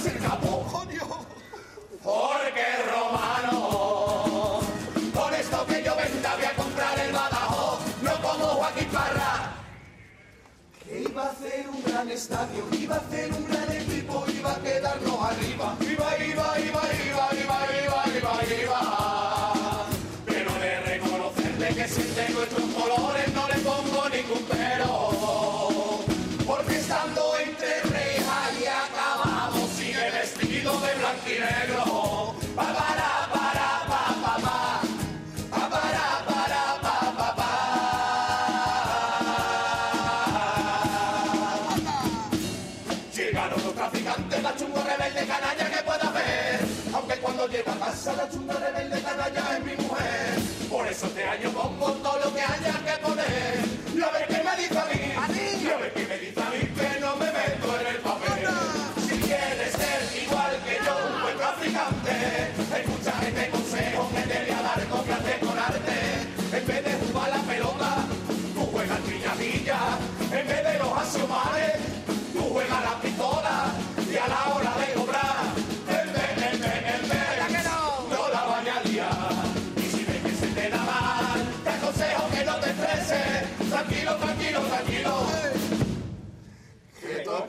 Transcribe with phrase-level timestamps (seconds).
[0.00, 0.66] a ser capo.
[2.02, 4.60] Porque romano.
[5.14, 9.52] Con esto que yo venda voy a comprar el badajo, no como Joaquín Parra.
[10.82, 13.59] Que iba a hacer un gran estadio, iba a hacer un gran
[47.40, 48.89] cuando llega a casa la chunga rebelde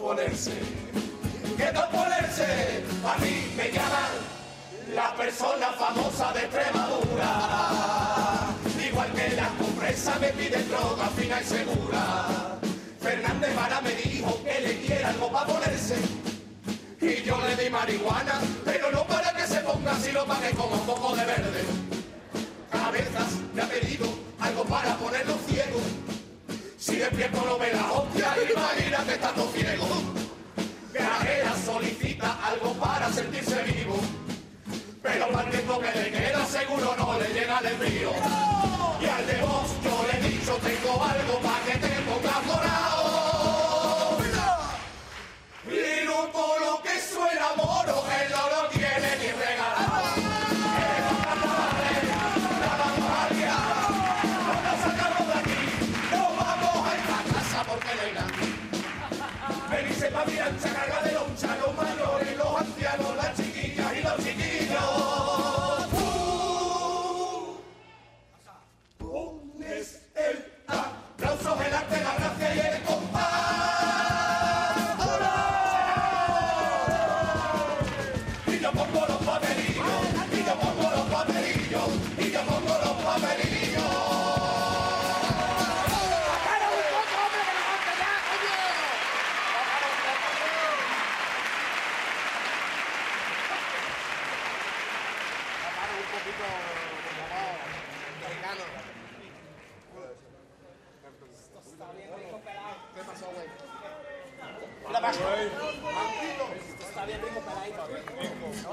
[0.02, 0.52] ponerse,
[1.58, 2.84] que todo ponerse.
[3.06, 4.12] A mí me llaman
[4.96, 7.32] la persona famosa de Extremadura.
[8.90, 12.60] Igual que la compresa me pide droga fina y segura.
[13.00, 15.96] Fernández Vara me dijo que le diera algo para ponerse.
[17.00, 20.76] Y yo le di marihuana, pero no para que se ponga, sino para que coma
[20.78, 21.64] un poco de verde.
[22.72, 24.08] Cabezas me ha pedido
[24.40, 25.80] algo para ponerlo ciego.
[26.92, 29.88] Si despierto no ve la hostia, imagínate estando ciego.
[30.92, 33.96] Granera solicita algo para sentirse vivo.
[35.02, 38.12] Pero para el tiempo que le queda seguro no le llega el envío.
[39.00, 43.12] Y al de vos yo le he dicho tengo algo para que te pongas morado.
[46.34, 48.61] Por lo que suena moro, él no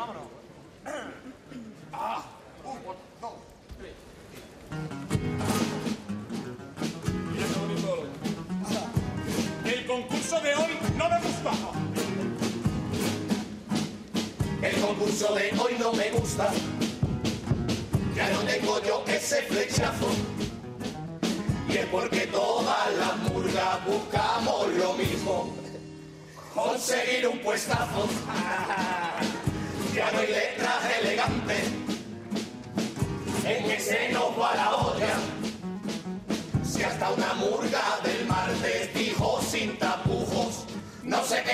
[0.08, 0.28] Vámonos.
[3.20, 3.32] Dos,
[3.76, 3.92] tres.
[9.66, 11.50] El concurso de hoy no me gusta.
[14.62, 16.48] El concurso de hoy no me gusta.
[18.14, 20.08] Ya no tengo yo ese flechazo.
[21.68, 25.54] Y es porque todas las murgas buscamos lo mismo.
[26.54, 28.08] Conseguir un puestazo.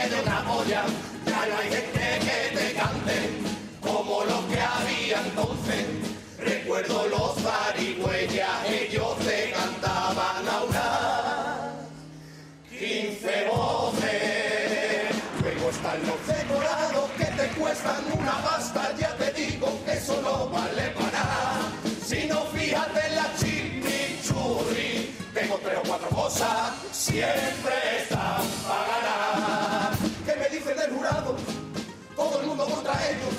[0.05, 0.85] quede una polla,
[1.27, 3.17] ya no hay gente que te cante
[3.81, 5.87] como los que había entonces.
[6.39, 11.73] Recuerdo los zarigüeyas, ellos te cantaban a una
[12.69, 15.15] quince voces.
[15.41, 20.49] Luego están los decorados que te cuestan una pasta, ya te digo que eso no
[20.49, 21.73] vale para nada.
[22.07, 28.54] Si no fíjate en la chimichurri, tengo tres o cuatro cosas, siempre están
[33.11, 33.35] ellos,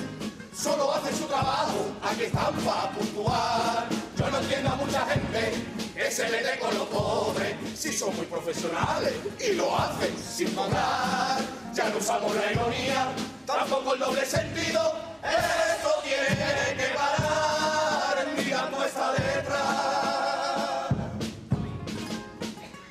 [0.56, 3.88] solo hacen su trabajo, aquí están para puntuar.
[4.18, 5.54] Yo no entiendo a mucha gente
[5.94, 10.50] que se le dé con los pobres, si son muy profesionales y lo hacen sin
[10.56, 11.40] pagar.
[11.74, 13.08] ya no usamos la ironía,
[13.46, 14.94] tampoco el doble sentido.
[15.24, 20.88] Esto tiene que parar, mira esta letra.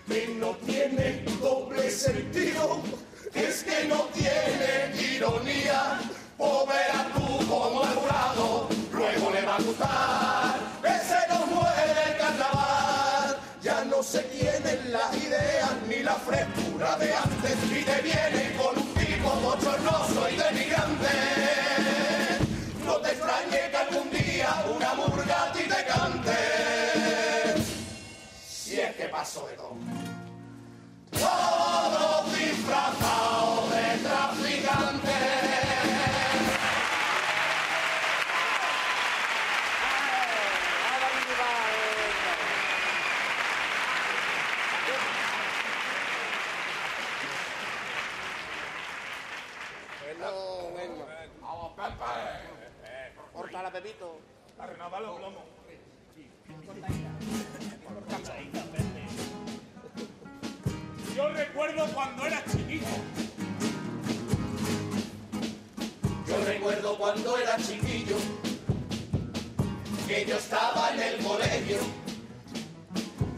[0.08, 2.82] Que no tiene doble sentido,
[3.34, 6.00] es que no tiene ironía.
[6.38, 11.92] O verás tú como el jurado, luego le va a gustar que se nos muere
[12.08, 13.38] el carnaval.
[13.62, 18.76] Ya no se tienen las ideas ni la frescura de antes y te vienen con
[18.76, 21.08] un tipo bochornoso y denigrante.
[22.84, 26.32] No te extrañe que algún día una murga te cante.
[28.46, 29.54] Si es que paso de.
[29.54, 30.13] Todo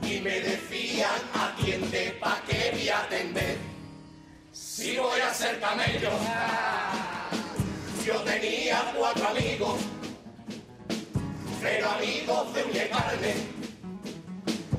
[0.09, 3.77] y me decían atiende pa' que voy a atender
[4.53, 6.11] si voy a ser camello.
[8.05, 9.81] Yo tenía cuatro amigos,
[11.61, 13.35] pero amigos de y carne.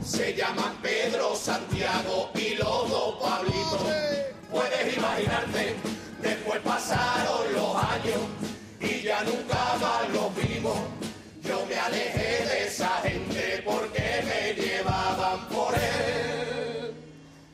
[0.04, 3.80] Se llaman Pedro, Santiago y Lodo Pablito.
[4.52, 5.76] Puedes imaginarte,
[6.22, 8.22] después pasaron los años
[8.80, 10.78] y ya nunca más los vimos.
[11.48, 16.94] Yo me alejé de esa gente porque me llevaban por el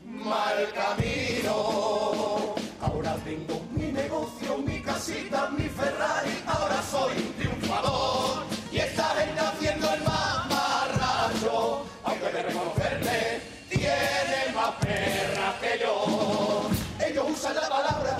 [0.03, 2.55] mal camino.
[2.81, 8.45] Ahora tengo mi negocio, mi casita, mi Ferrari, ahora soy un triunfador.
[8.71, 16.69] Y esta gente haciendo el mamarracho, aunque de reconocerme, tiene más perras que yo.
[17.07, 18.17] Ellos usan la palabra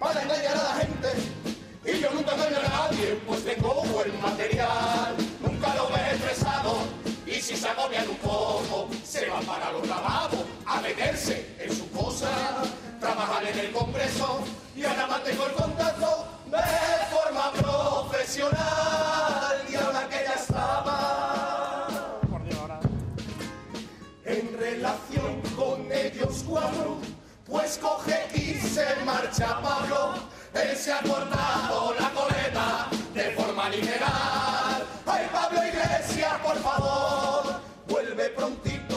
[0.00, 0.97] para engañar a la gente.
[2.88, 5.14] Pues tengo buen material.
[5.42, 6.78] Nunca lo he estresado.
[7.26, 11.90] Y si se agobian un poco, se van para los lavabos a meterse en su
[11.90, 12.30] cosa.
[12.98, 14.40] Trabajan en el Congreso
[14.74, 16.56] y ahora mantengo el contacto de
[17.14, 18.56] forma profesional.
[19.70, 21.88] Y ahora que ya estaba
[24.24, 26.96] en relación con ellos cuatro,
[27.44, 30.37] pues coge y se marcha Pablo.
[30.54, 34.86] Él se ha cortado la coleta de forma literal.
[35.06, 38.87] Ay, Pablo Iglesias, por favor, vuelve prontito,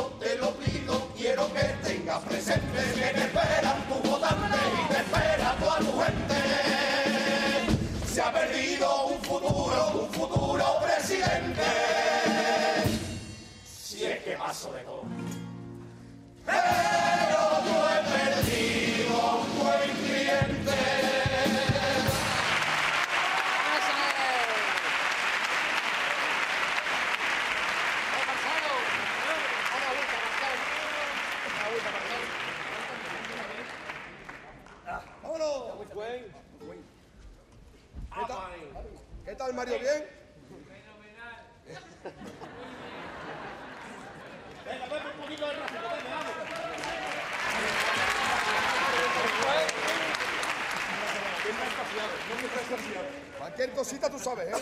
[53.62, 54.54] Cualquier cosita tú sabes, ¿eh?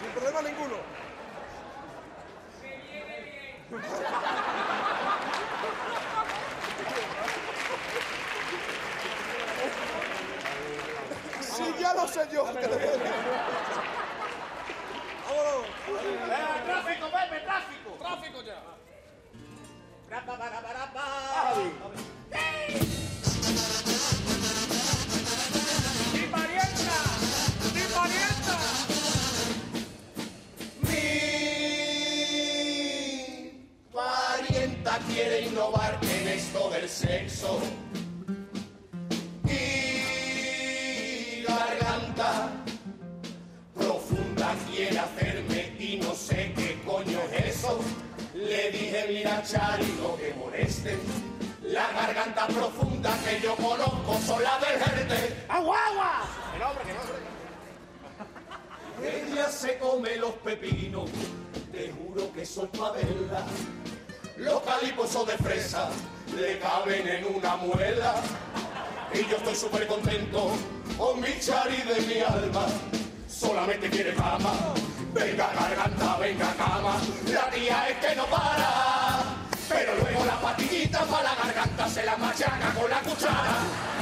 [0.00, 0.76] Sin problema ninguno.
[35.34, 37.60] Quiere innovar en esto del sexo.
[39.46, 42.50] Y garganta
[43.74, 47.80] profunda quiere hacerme y no sé qué coño es eso.
[48.34, 50.96] Le dije, mira, Chari, no que moleste.
[51.62, 55.44] La garganta profunda que yo conozco son la del gente.
[55.48, 56.22] ¡Agua, agua!
[56.58, 56.84] No, hombre.
[59.02, 61.10] Ella se come los pepinos,
[61.72, 62.94] te juro que soy pa'.
[64.36, 65.90] Los calipos de fresa
[66.36, 68.16] le caben en una muela.
[69.12, 70.56] Y yo estoy súper contento
[70.98, 72.66] con mi chari de mi alma.
[73.28, 74.52] Solamente quiere cama.
[75.12, 76.96] Venga garganta, venga cama.
[77.32, 79.22] La tía es que no para.
[79.68, 83.93] Pero luego la patillita para la garganta se la machaca con la cuchara.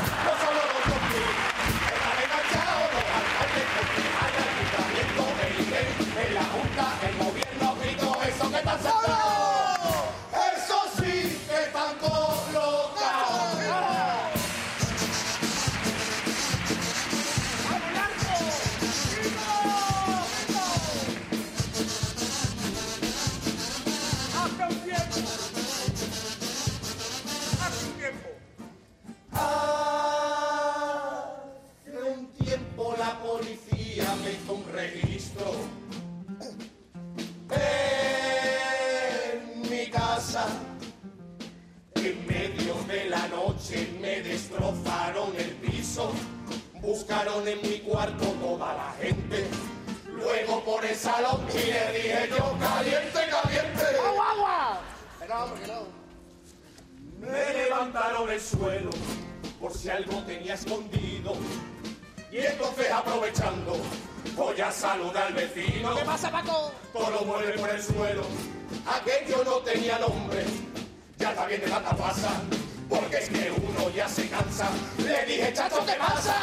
[40.23, 40.47] Casa.
[41.97, 46.12] En medio de la noche me destrozaron el piso,
[46.81, 49.47] buscaron en mi cuarto toda la gente.
[50.07, 53.85] Luego por el salón y le dije yo, caliente, caliente.
[57.21, 58.91] Me levantaron el suelo
[59.61, 61.35] por si algo tenía escondido.
[62.31, 63.76] Y entonces aprovechando,
[64.35, 65.95] voy a saludar al vecino.
[65.95, 66.73] ¿Qué pasa, Paco?
[66.93, 68.23] Todo lo mueve por el suelo.
[68.87, 70.45] Aquello no tenía nombre.
[71.19, 72.31] Ya está bien de tanta pasa.
[72.88, 74.69] Porque es que uno ya se cansa.
[74.99, 76.37] Le dije, chacho, ¿qué pasa?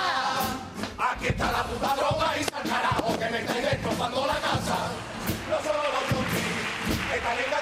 [0.98, 4.78] Aquí está la puta droga y sal carajo que me estáis destrozando la casa.
[5.50, 6.50] No solo los zombies
[7.16, 7.59] están enganchados,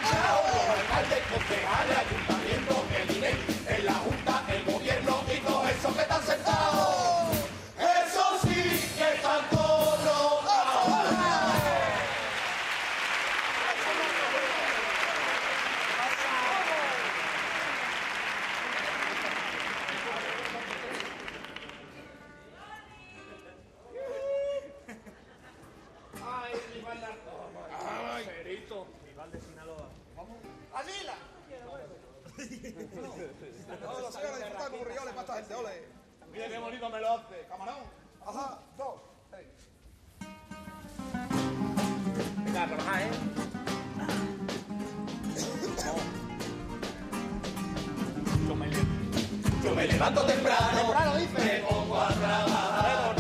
[49.98, 51.34] levanto temprano, Temprano, dice.
[51.44, 53.16] me pongo a trabajar.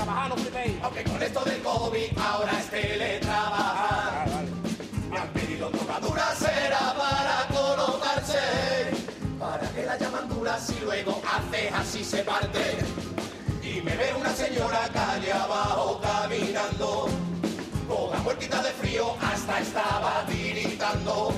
[0.84, 4.27] Aunque con esto del COVID ahora es teletrabajar.
[5.10, 8.39] Me han pedido tomadura cera para colocarse.
[9.39, 12.77] Para que la llaman duras y luego hace así se parte.
[13.63, 17.10] Y me ve una señora calle abajo caminando.
[17.88, 21.34] Toda muertita de frío hasta estaba tiritando.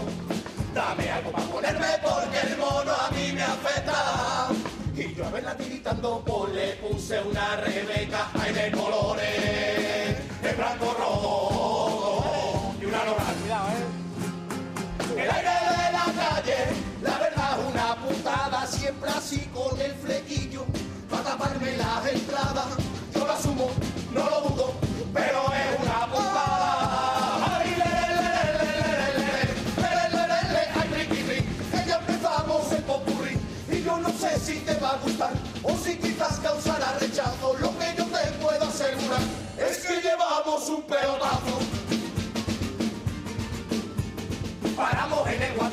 [0.73, 4.49] Dame algo para ponerme porque el mono a mí me afecta.
[5.19, 12.75] Yo a verla tiritando, pues le puse una rebeca ay, de colores, de blanco rojo
[12.81, 13.35] y una loral.
[13.41, 15.21] Cuidado, ¿eh?
[15.21, 16.57] El aire de la calle,
[17.01, 19.48] la verdad una putada, siempre así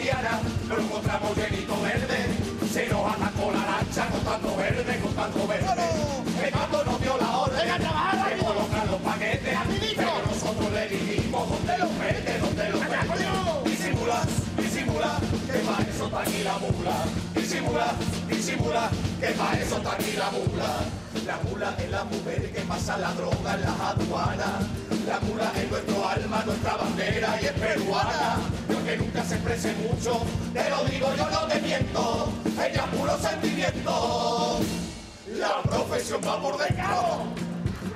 [0.06, 2.26] Guadiana, lo encontramos llenito verde.
[2.72, 5.66] Se nos atacó la lancha con tanto verde, con tanto verde.
[6.44, 9.58] El gato nos dio la orden de colocar los paquetes.
[9.96, 12.38] Pero nosotros le dijimos, ¿dónde los mete?
[12.38, 13.68] ¿Dónde los mete?
[13.68, 14.22] Disimula,
[14.56, 15.18] disimula,
[15.52, 17.25] que para eso está aquí la mula.
[17.37, 17.93] Disimula,
[18.28, 18.90] disimula,
[19.21, 20.71] que para eso está aquí la mula.
[21.26, 24.62] La mula es la mujer que pasa la droga en las aduanas.
[25.07, 28.37] La mula es nuestro alma, nuestra bandera y es peruana.
[28.69, 32.33] Y aunque nunca se exprese mucho, te lo digo, yo no te miento.
[32.55, 34.61] Ella es puro sentimiento.
[35.37, 37.26] La profesión va por dentro.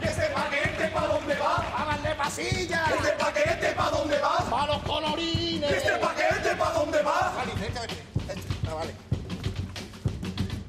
[0.00, 1.56] ¿Y este paquete pa' dónde va?
[1.76, 2.84] ¡Háganle pasilla!
[2.94, 4.62] ¿Este paquete pa' dónde va?
[4.62, 5.70] ¡A los colorines!
[5.70, 7.32] ¿Y este paquete pa' dónde va?
[7.36, 8.42] Vale, vete, vete.
[8.68, 9.09] Ah, vale.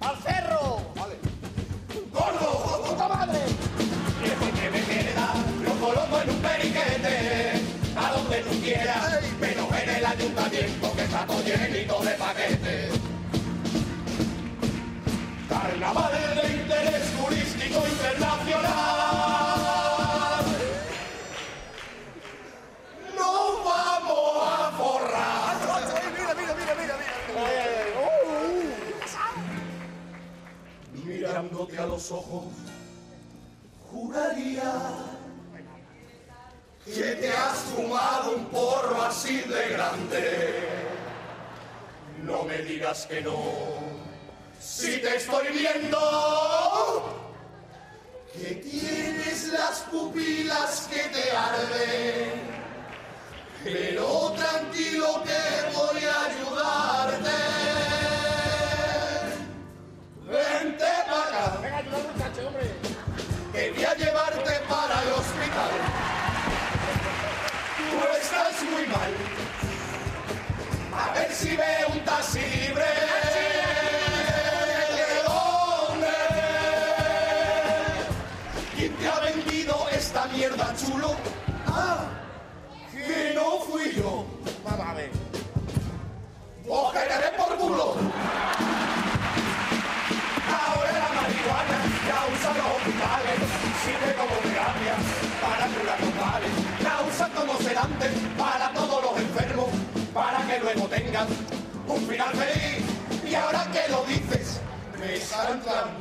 [0.02, 0.82] ¡Al cerro!
[0.96, 1.16] Vale.
[2.12, 2.84] ¡Gordo!
[2.88, 3.40] ¡Puta madre!
[4.20, 7.62] Viejo que me queda, lo coloco en un periquete,
[7.96, 12.92] a donde tú quieras, menos en el ayuntamiento que está todo llenito de paquetes.
[15.48, 16.11] Carnaval
[31.92, 32.46] los ojos,
[33.92, 34.72] juraría
[36.86, 40.70] que te has fumado un porro así de grande.
[42.24, 43.38] No me digas que no,
[44.58, 46.00] si te estoy viendo,
[48.36, 52.52] que tienes las pupilas que te arden.
[53.66, 57.21] Pero tranquilo que voy a ayudarte.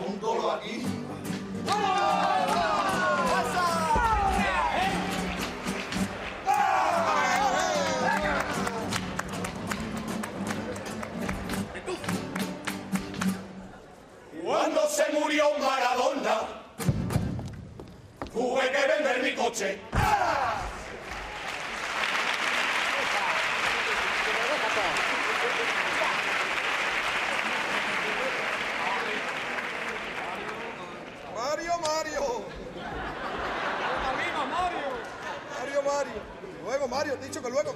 [0.07, 0.85] Un dolor aquí.
[14.45, 16.41] Cuando se murió Maradona,
[18.33, 19.81] tuve que vender mi coche.
[19.93, 20.41] ¡Ah!
[31.51, 32.45] Mario, Mario.
[34.07, 34.89] ¡Arriba, Mario!
[35.59, 36.89] Mario, Mario.
[37.01, 37.75] Dicho que luego.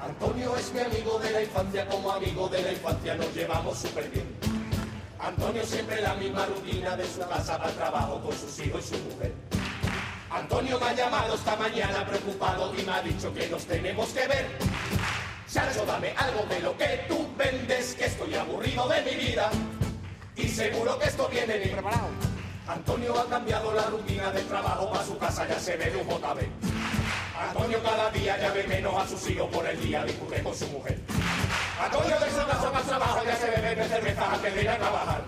[0.00, 4.08] Antonio es mi amigo de la infancia, como amigo de la infancia nos llevamos súper
[4.10, 4.36] bien.
[5.18, 8.94] Antonio siempre la misma rutina de su casa para el trabajo con sus hijos y
[8.94, 9.32] su mujer.
[10.30, 14.28] Antonio me ha llamado esta mañana preocupado y me ha dicho que nos tenemos que
[14.28, 14.46] ver.
[15.46, 19.50] Sergio, dame algo de lo que tú vendes, que estoy aburrido de mi vida.
[20.36, 21.72] Y seguro que esto viene bien.
[21.72, 22.08] Preparado.
[22.66, 26.08] Antonio ha cambiado la rutina del trabajo para su casa, ya se ve de un
[26.08, 26.46] JB.
[27.48, 30.66] Antonio cada día ya ve menos a sus hijos por el día, discute con su
[30.68, 30.98] mujer.
[31.80, 34.78] Antonio de su casa al trabajo, ya se bebe de cerveza antes de ir a
[34.78, 35.24] trabajar.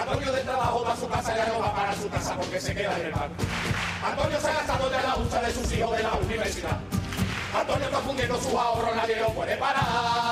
[0.00, 2.74] Antonio del trabajo va a su casa, ya no va para su casa porque se
[2.74, 3.30] queda en el bar.
[4.04, 6.80] Antonio se ha gastado ya la hucha de sus hijos de la universidad.
[7.54, 10.25] Antonio está fundiendo sus ahorros, nadie lo puede parar.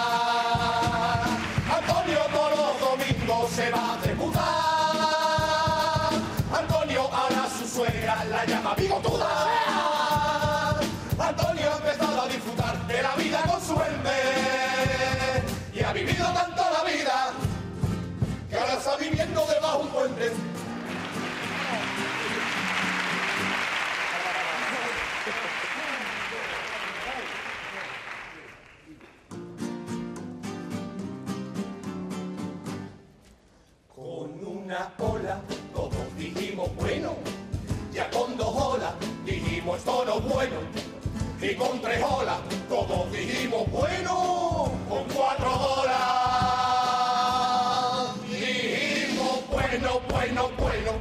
[19.10, 20.32] Viviendo debajo de un puente.
[33.94, 35.40] Con una ola
[35.74, 37.16] todos dijimos bueno,
[37.92, 38.92] ya con dos olas
[39.24, 39.78] dijimos
[40.18, 40.56] es bueno,
[41.40, 42.38] y con tres olas
[42.68, 43.83] todos dijimos bueno,
[50.24, 50.92] bueno, bueno,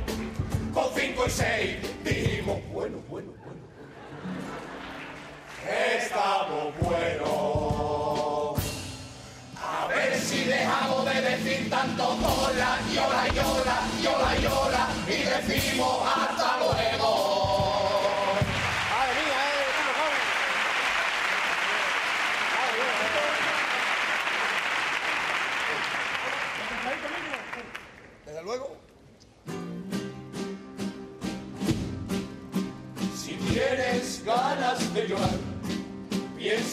[0.74, 3.62] con cinco y seis dijimos bueno, bueno, bueno,
[5.66, 8.60] estamos buenos.
[9.56, 15.24] A ver si dejamos de decir tanto hola, y hola, y hola, y hola, y
[15.24, 16.02] decimos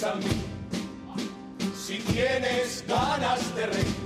[0.00, 0.42] piensa en mí.
[1.76, 3.96] Si tienes ganas de reír,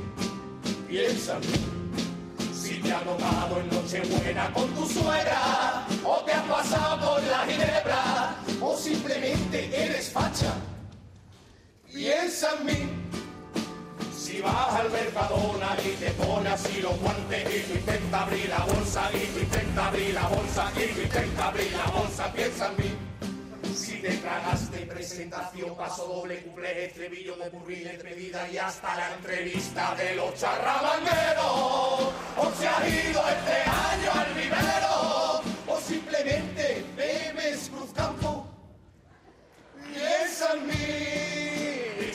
[0.88, 1.59] piensa en mí.
[2.52, 7.46] Si te ha tocado en Nochebuena con tu suegra, o te has pasado con la
[7.46, 10.54] ginebra, o simplemente eres facha,
[11.92, 12.90] piensa en mí.
[14.16, 18.64] Si vas al Mercadona y te pones así los guantes y tú intentas abrir la
[18.64, 22.76] bolsa y tú intentas abrir la bolsa y tú intentas abrir la bolsa, piensa en
[22.78, 23.13] mí
[24.05, 30.35] te tragaste presentación, paso doble, cuplé, estribillo, burril, despedida y hasta la entrevista de los
[30.35, 32.12] charrabangueros.
[32.37, 38.47] O se ha ido este año al vivero, o simplemente memes Cruz Campo.
[39.90, 42.12] Piensa en mí, y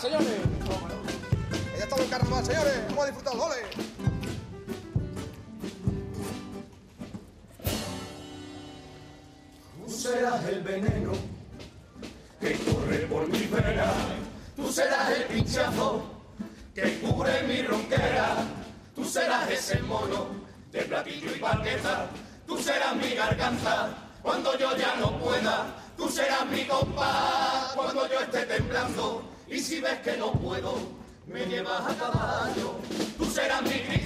[0.00, 0.28] señores.
[1.74, 2.72] Ella está en carnaval, señores.
[2.88, 3.89] Vamos a disfrutarlo, ole.
[31.26, 32.74] me llevas a caballo,
[33.18, 33.99] tú serás mi grito.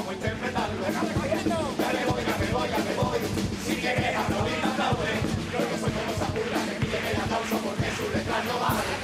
[0.00, 0.80] cómo interpretarlo.
[0.80, 1.10] ¡Déjame!
[1.20, 3.18] Ya me voy, ya me voy, ya me voy.
[3.66, 5.12] Si quieres aplaudir, aplaude.
[5.52, 8.94] Yo no soy como esa burla que piden el aplauso porque su letra no vale.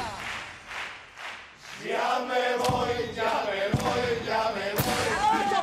[1.85, 5.05] Ya me voy, ya me voy, ya me voy.
[5.53, 5.63] Ya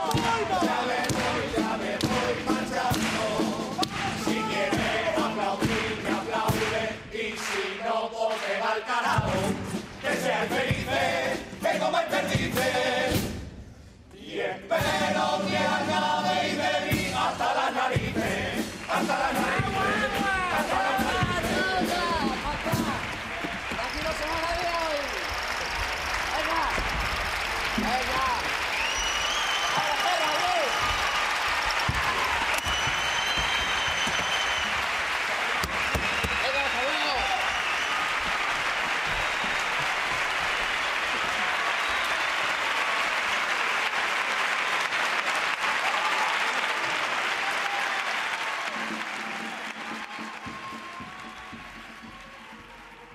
[0.90, 3.24] me voy, ya me voy marchando.
[4.26, 6.84] Si quieres aplaudir, me aplaude.
[7.12, 9.23] Y si no, pues te va al carajo.